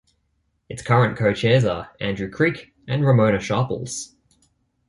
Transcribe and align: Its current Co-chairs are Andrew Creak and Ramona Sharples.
Its 0.67 0.81
current 0.81 1.15
Co-chairs 1.15 1.63
are 1.63 1.91
Andrew 1.99 2.27
Creak 2.27 2.73
and 2.87 3.05
Ramona 3.05 3.39
Sharples. 3.39 4.15